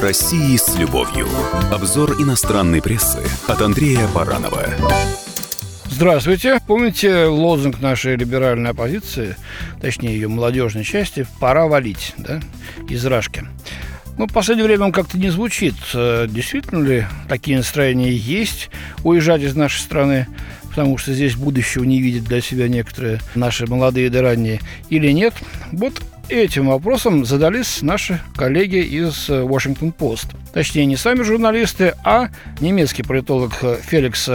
России 0.00 0.56
с 0.56 0.76
любовью. 0.76 1.26
Обзор 1.72 2.20
иностранной 2.20 2.80
прессы 2.80 3.18
от 3.46 3.60
Андрея 3.60 4.06
Баранова. 4.08 4.66
Здравствуйте. 5.90 6.58
Помните 6.66 7.24
лозунг 7.24 7.80
нашей 7.80 8.16
либеральной 8.16 8.70
оппозиции, 8.70 9.36
точнее 9.80 10.14
ее 10.14 10.28
молодежной 10.28 10.84
части, 10.84 11.26
«Пора 11.40 11.66
валить», 11.66 12.14
да, 12.16 12.40
из 12.88 13.04
Рашки. 13.04 13.44
Ну, 14.16 14.26
в 14.26 14.32
последнее 14.32 14.66
время 14.66 14.86
он 14.86 14.92
как-то 14.92 15.18
не 15.18 15.30
звучит. 15.30 15.74
Э, 15.94 16.26
действительно 16.28 16.84
ли 16.84 17.06
такие 17.28 17.56
настроения 17.56 18.12
есть 18.12 18.70
уезжать 19.04 19.42
из 19.42 19.54
нашей 19.54 19.80
страны? 19.80 20.26
потому 20.78 20.96
что 20.96 21.12
здесь 21.12 21.34
будущего 21.34 21.82
не 21.82 22.00
видят 22.00 22.22
для 22.22 22.40
себя 22.40 22.68
некоторые 22.68 23.18
наши 23.34 23.66
молодые 23.66 24.10
да 24.10 24.22
ранние, 24.22 24.60
или 24.90 25.10
нет. 25.10 25.34
Вот 25.72 26.00
этим 26.28 26.68
вопросом 26.68 27.24
задались 27.24 27.82
наши 27.82 28.20
коллеги 28.36 28.78
из 28.78 29.28
Washington 29.28 29.92
Post. 29.96 30.34
Точнее, 30.52 30.86
не 30.86 30.96
сами 30.96 31.22
журналисты, 31.22 31.94
а 32.04 32.28
немецкий 32.60 33.02
политолог 33.02 33.52
Феликс 33.82 34.28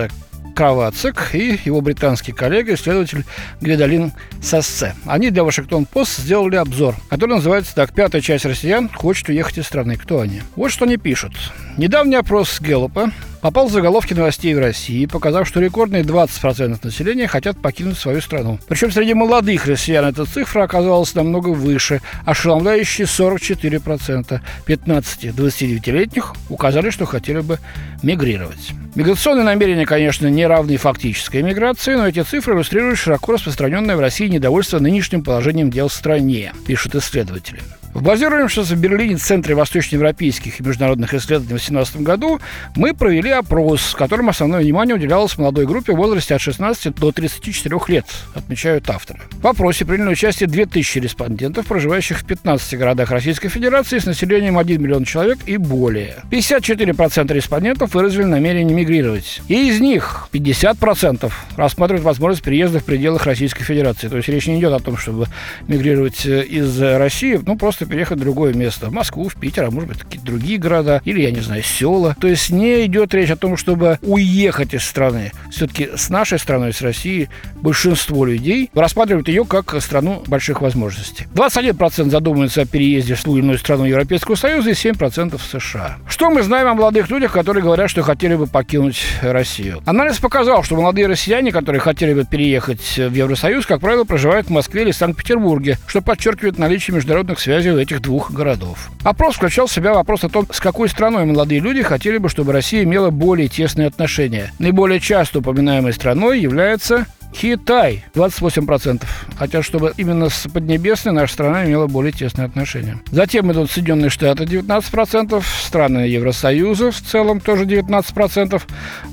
Кравацик 0.56 1.34
и 1.34 1.60
его 1.66 1.82
британский 1.82 2.32
коллега, 2.32 2.74
исследователь 2.76 3.26
Гвидалин 3.62 4.12
Сассе. 4.42 4.94
Они 5.06 5.30
для 5.30 5.44
Вашингтон-Пост 5.44 6.18
сделали 6.18 6.56
обзор, 6.56 6.96
который 7.10 7.36
называется 7.36 7.74
так 7.74 7.94
«Пятая 7.94 8.22
часть 8.22 8.46
россиян 8.46 8.90
хочет 8.90 9.30
уехать 9.30 9.58
из 9.58 9.66
страны». 9.66 9.98
Кто 9.98 10.22
они? 10.22 10.42
Вот 10.56 10.72
что 10.72 10.86
они 10.86 10.98
пишут. 10.98 11.34
Недавний 11.78 12.16
опрос 12.16 12.62
Геллопа 12.62 13.12
попал 13.44 13.68
в 13.68 13.72
заголовки 13.74 14.14
новостей 14.14 14.56
в 14.56 14.60
России, 14.60 15.06
показав, 15.06 15.46
что 15.46 15.60
рекордные 15.60 16.04
20% 16.04 16.80
населения 16.82 17.28
хотят 17.28 17.58
покинуть 17.58 17.98
свою 17.98 18.22
страну. 18.22 18.58
Причем 18.70 18.90
среди 18.90 19.14
молодых 19.14 19.66
россиян 19.66 20.06
эта 20.06 20.24
цифра 20.24 20.64
оказалась 20.64 21.14
намного 21.14 21.50
выше, 21.50 22.02
ошеломляющие 22.26 23.06
44%. 23.06 24.40
15-29-летних 24.66 26.34
указали, 26.48 26.90
что 26.90 27.06
хотели 27.06 27.42
бы 27.42 27.60
мигрировать. 28.02 28.72
Миграционные 28.96 29.44
намерения, 29.44 29.86
конечно, 29.86 30.28
не 30.28 30.48
равны 30.48 30.78
фактической 30.78 31.42
миграции, 31.42 31.96
но 31.96 32.08
эти 32.08 32.24
цифры 32.24 32.56
иллюстрируют 32.56 32.98
широко 32.98 33.34
распространенное 33.34 33.98
в 33.98 34.00
России 34.00 34.30
недовольство 34.30 34.80
нынешним 34.80 35.22
положением 35.22 35.70
дел 35.70 35.90
в 35.90 35.94
стране, 35.94 36.54
пишут 36.66 36.96
исследователи. 36.96 37.60
В 37.94 38.02
базируемшемся 38.02 38.74
в 38.74 38.80
Берлине 38.80 39.18
Центре 39.18 39.54
восточноевропейских 39.54 40.60
и 40.60 40.64
международных 40.64 41.14
исследований 41.14 41.46
в 41.46 41.62
2018 41.62 41.98
году 41.98 42.40
мы 42.76 42.96
провели 42.96 43.30
опрос, 43.30 43.82
в 43.94 43.96
котором 43.96 44.30
основное 44.30 44.62
внимание 44.62 44.96
уделялось 44.96 45.38
молодой 45.38 45.68
группе 45.68 45.94
в 45.94 45.98
возрасте 45.98 46.34
от 46.34 46.42
16 46.42 46.96
до 46.96 47.12
34 47.12 47.80
лет, 47.90 48.06
отмечают 48.34 48.90
авторы. 48.90 49.20
В 49.34 49.46
опросе 49.46 49.86
приняли 49.86 50.10
участие 50.10 50.50
2000 50.50 51.00
респондентов, 51.00 51.68
проживающих 51.68 52.22
в 52.22 52.26
15 52.26 52.80
городах 52.80 53.12
Российской 53.12 53.50
Федерации 53.50 54.00
с 54.00 54.08
населением 54.08 54.58
1 54.58 54.82
миллион 54.82 55.06
человек 55.06 55.38
и 55.46 55.58
более. 55.58 56.16
54% 56.32 57.32
респондентов 57.32 57.94
выразили 57.94 58.24
намерение 58.24 58.76
мигрировать. 58.76 59.44
И 59.48 59.70
из 59.70 59.80
них 59.80 60.30
50% 60.32 61.32
рассматривают 61.58 62.04
возможность 62.04 62.44
переезда 62.44 62.80
в 62.80 62.86
пределах 62.86 63.28
Российской 63.28 63.64
Федерации. 63.64 64.08
То 64.08 64.18
есть 64.18 64.30
речь 64.30 64.48
не 64.48 64.60
идет 64.60 64.74
о 64.74 64.80
том, 64.80 64.98
чтобы 64.98 65.28
мигрировать 65.68 66.26
э, 66.26 66.44
из 66.44 66.82
России, 66.82 67.40
ну 67.46 67.56
просто 67.56 67.83
просто 67.84 67.92
переехать 67.92 68.18
в 68.18 68.22
другое 68.22 68.54
место. 68.54 68.88
В 68.88 68.94
Москву, 68.94 69.28
в 69.30 69.36
Питер, 69.36 69.66
а 69.66 69.72
может 69.72 69.90
быть, 69.90 70.00
какие-то 70.00 70.26
другие 70.26 70.58
города. 70.58 71.02
Или, 71.06 71.22
я 71.22 71.32
не 71.32 71.42
знаю, 71.42 71.64
села. 71.64 72.16
То 72.20 72.28
есть 72.28 72.50
не 72.50 72.86
идет 72.86 73.14
речь 73.14 73.30
о 73.30 73.36
том, 73.36 73.58
чтобы 73.58 74.00
уехать 74.02 74.74
из 74.74 74.84
страны. 74.84 75.32
Все-таки 75.52 75.90
с 75.96 76.10
нашей 76.10 76.40
страной, 76.40 76.74
с 76.74 76.82
Россией, 76.82 77.30
большинство 77.56 78.26
людей 78.26 78.70
рассматривают 78.74 79.28
ее 79.28 79.46
как 79.46 79.76
страну 79.82 80.24
больших 80.28 80.62
возможностей. 80.62 81.28
21% 81.34 82.10
задумываются 82.10 82.62
о 82.62 82.66
переезде 82.66 83.16
в 83.16 83.24
ту 83.24 83.36
или 83.36 83.44
иную 83.44 83.58
страну 83.58 83.86
Европейского 83.86 84.36
Союза 84.36 84.72
и 84.72 84.74
7% 84.74 85.38
в 85.38 85.44
США. 85.44 85.98
Что 86.08 86.30
мы 86.30 86.44
знаем 86.44 86.68
о 86.68 86.74
молодых 86.74 87.10
людях, 87.10 87.32
которые 87.32 87.64
говорят, 87.64 87.90
что 87.90 88.02
хотели 88.02 88.36
бы 88.36 88.48
покинуть 88.48 89.04
Россию? 89.22 89.82
Анализ 89.86 90.20
показал, 90.20 90.64
что 90.64 90.76
молодые 90.76 91.08
россияне, 91.08 91.52
которые 91.52 91.82
хотели 91.82 92.14
бы 92.14 92.26
переехать 92.26 92.98
в 92.98 93.14
Евросоюз, 93.14 93.66
как 93.66 93.82
правило, 93.82 94.04
проживают 94.04 94.48
в 94.48 94.52
Москве 94.52 94.84
или 94.84 94.92
Санкт-Петербурге, 94.92 95.78
что 95.88 96.02
подчеркивает 96.02 96.58
наличие 96.58 96.96
международных 96.96 97.40
связей 97.40 97.73
у 97.74 97.80
этих 97.80 98.02
двух 98.02 98.32
городов. 98.32 98.90
Опрос 99.04 99.36
включал 99.36 99.68
в 99.68 99.72
себя 99.72 99.94
вопрос 99.94 100.24
о 100.24 100.30
том, 100.30 100.48
с 100.52 100.60
какой 100.60 100.90
страной 100.90 101.26
молодые 101.26 101.60
люди 101.60 101.82
хотели 101.82 102.18
бы, 102.18 102.30
чтобы 102.30 102.54
Россия 102.54 102.84
имела 102.84 103.10
более 103.10 103.48
тесные 103.48 103.88
отношения. 103.88 104.52
Наиболее 104.60 105.00
часто 105.00 105.40
упоминаемой 105.40 105.94
страной 105.94 106.40
является 106.40 107.06
Китай 107.34 108.06
28%. 108.14 109.04
Хотя, 109.38 109.64
чтобы 109.64 109.94
именно 109.98 110.30
с 110.30 110.48
Поднебесной 110.52 111.14
наша 111.14 111.34
страна 111.34 111.66
имела 111.66 111.88
более 111.88 112.12
тесные 112.12 112.46
отношения. 112.46 113.00
Затем 113.12 113.52
идут 113.52 113.72
Соединенные 113.72 114.10
Штаты 114.10 114.44
19%, 114.44 115.44
страны 115.66 116.00
Евросоюза 116.00 116.92
в 116.92 117.02
целом 117.02 117.40
тоже 117.40 117.66
19%. 117.66 118.62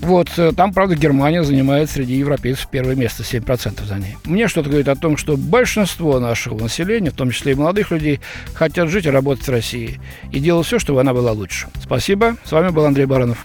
Вот 0.01 0.29
э, 0.37 0.53
там, 0.57 0.73
правда, 0.73 0.95
Германия 0.95 1.43
занимает 1.43 1.91
среди 1.91 2.15
европейцев 2.15 2.69
первое 2.71 2.95
место, 2.95 3.23
7% 3.23 3.85
за 3.85 3.95
ней. 3.97 4.17
Мне 4.25 4.49
что-то 4.49 4.69
говорит 4.69 4.89
о 4.89 4.97
том, 4.97 5.17
что 5.17 5.37
большинство 5.37 6.21
нашего 6.21 6.59
населения, 6.59 7.11
в 7.11 7.15
том 7.15 7.31
числе 7.31 7.53
и 7.53 7.55
молодых 7.55 7.91
людей, 7.91 8.21
хотят 8.55 8.89
жить 8.89 9.07
и 9.07 9.11
работать 9.11 9.47
в 9.47 9.51
России. 9.51 10.01
И 10.33 10.41
делать 10.41 10.67
все, 10.67 10.79
чтобы 10.79 11.01
она 11.01 11.15
была 11.15 11.33
лучше. 11.33 11.69
Спасибо. 11.83 12.37
С 12.45 12.53
вами 12.53 12.69
был 12.71 12.85
Андрей 12.85 13.07
Баранов. 13.07 13.45